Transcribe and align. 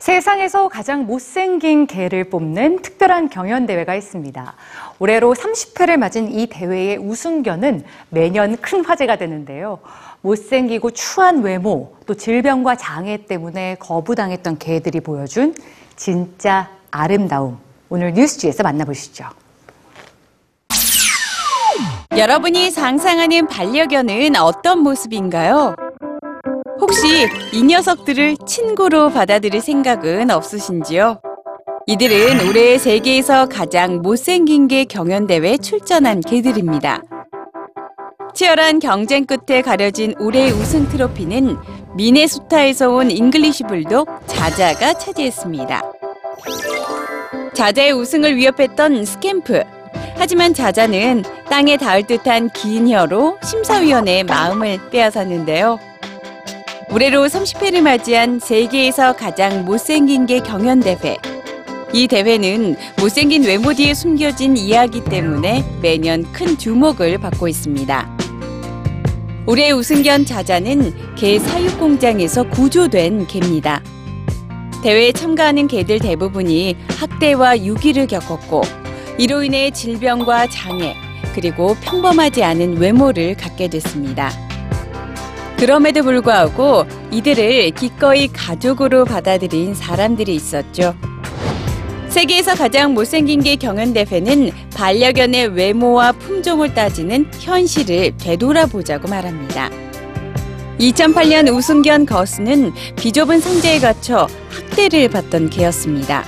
세상에서 0.00 0.68
가장 0.68 1.04
못생긴 1.04 1.86
개를 1.86 2.24
뽑는 2.24 2.80
특별한 2.80 3.28
경연대회가 3.28 3.94
있습니다. 3.94 4.54
올해로 4.98 5.34
30회를 5.34 5.98
맞은 5.98 6.32
이 6.32 6.46
대회의 6.46 6.96
우승견은 6.96 7.84
매년 8.08 8.56
큰 8.56 8.82
화제가 8.82 9.16
되는데요. 9.16 9.78
못생기고 10.22 10.92
추한 10.92 11.42
외모, 11.42 11.94
또 12.06 12.14
질병과 12.14 12.76
장애 12.76 13.26
때문에 13.26 13.76
거부당했던 13.78 14.58
개들이 14.58 15.00
보여준 15.00 15.54
진짜 15.96 16.70
아름다움. 16.90 17.58
오늘 17.90 18.14
뉴스지에서 18.14 18.62
만나보시죠. 18.62 19.26
여러분이 22.16 22.70
상상하는 22.70 23.46
반려견은 23.46 24.34
어떤 24.36 24.80
모습인가요? 24.80 25.74
혹시 26.80 27.28
이 27.52 27.62
녀석들을 27.62 28.38
친구로 28.46 29.10
받아들일 29.10 29.60
생각은 29.60 30.30
없으신지요? 30.30 31.20
이들은 31.86 32.48
올해 32.48 32.78
세계에서 32.78 33.46
가장 33.46 34.00
못생긴 34.02 34.68
개 34.68 34.84
경연대회에 34.84 35.58
출전한 35.58 36.20
개들입니다. 36.20 37.02
치열한 38.34 38.78
경쟁 38.78 39.26
끝에 39.26 39.60
가려진 39.60 40.14
올해의 40.18 40.52
우승 40.52 40.88
트로피는 40.88 41.56
미네소타에서 41.96 42.90
온 42.90 43.10
잉글리시 43.10 43.64
불독 43.64 44.08
자자가 44.26 44.94
차지했습니다. 44.94 45.82
자자의 47.52 47.92
우승을 47.92 48.36
위협했던 48.36 49.04
스캠프. 49.04 49.62
하지만 50.16 50.54
자자는 50.54 51.24
땅에 51.48 51.76
닿을 51.76 52.06
듯한 52.06 52.50
긴 52.50 52.88
혀로 52.88 53.38
심사위원의 53.42 54.24
마음을 54.24 54.78
빼앗았는데요. 54.90 55.89
올해로 56.92 57.26
30회를 57.26 57.82
맞이한 57.82 58.40
세계에서 58.40 59.14
가장 59.14 59.64
못생긴 59.64 60.26
개 60.26 60.40
경연 60.40 60.80
대회. 60.80 61.16
이 61.92 62.08
대회는 62.08 62.76
못생긴 62.98 63.44
외모 63.44 63.72
뒤에 63.72 63.94
숨겨진 63.94 64.56
이야기 64.56 65.04
때문에 65.04 65.64
매년 65.80 66.24
큰 66.32 66.58
주목을 66.58 67.18
받고 67.18 67.46
있습니다. 67.46 68.18
올해 69.46 69.70
우승견 69.70 70.26
자자는 70.26 71.14
개 71.14 71.38
사육 71.38 71.78
공장에서 71.78 72.42
구조된 72.50 73.28
개입니다. 73.28 73.82
대회에 74.82 75.12
참가하는 75.12 75.68
개들 75.68 76.00
대부분이 76.00 76.76
학대와 76.88 77.64
유기를 77.64 78.08
겪었고 78.08 78.62
이로 79.16 79.44
인해 79.44 79.70
질병과 79.70 80.48
장애 80.48 80.96
그리고 81.36 81.76
평범하지 81.82 82.42
않은 82.42 82.78
외모를 82.78 83.36
갖게 83.36 83.68
됐습니다. 83.68 84.49
그럼에도 85.60 86.02
불구하고 86.02 86.86
이들을 87.10 87.72
기꺼이 87.72 88.28
가족으로 88.28 89.04
받아들인 89.04 89.74
사람들이 89.74 90.34
있었죠. 90.34 90.94
세계에서 92.08 92.54
가장 92.54 92.94
못생긴 92.94 93.42
개 93.42 93.56
경연대회는 93.56 94.52
반려견의 94.74 95.48
외모와 95.48 96.12
품종을 96.12 96.72
따지는 96.72 97.30
현실을 97.40 98.16
되돌아보자고 98.16 99.08
말합니다. 99.08 99.68
2008년 100.78 101.54
우승견 101.54 102.06
거스는 102.06 102.72
비좁은 102.96 103.40
상자에 103.40 103.80
갇혀 103.80 104.28
학대를 104.48 105.10
받던 105.10 105.50
개였습니다. 105.50 106.24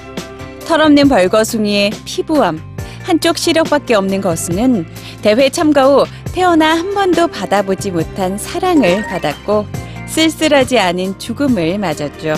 털없는 0.66 1.08
벌거숭이의 1.08 1.90
피부암, 2.04 2.71
한쪽 3.04 3.36
시력밖에 3.38 3.94
없는 3.94 4.20
거스는 4.20 4.86
대회 5.22 5.48
참가 5.50 5.84
후 5.86 6.04
태어나 6.32 6.76
한 6.76 6.94
번도 6.94 7.28
받아보지 7.28 7.90
못한 7.90 8.38
사랑을 8.38 9.04
받았고 9.06 9.66
쓸쓸하지 10.08 10.78
않은 10.78 11.18
죽음을 11.18 11.78
맞았죠. 11.78 12.34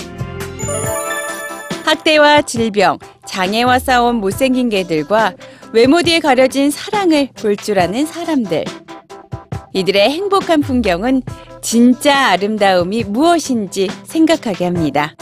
학대와 1.84 2.43
질병, 2.43 2.99
장애와 3.27 3.78
싸운 3.78 4.16
못생긴 4.16 4.69
개들과 4.71 5.34
외모 5.72 6.03
뒤에 6.03 6.21
가려진 6.21 6.71
사랑을 6.71 7.28
볼 7.34 7.56
줄 7.56 7.78
아는 7.78 8.06
사람들. 8.06 8.65
이들의 9.72 10.10
행복한 10.10 10.60
풍경은 10.60 11.22
진짜 11.60 12.28
아름다움이 12.28 13.05
무엇인지 13.05 13.91
생각하게 14.05 14.66
합니다. 14.66 15.15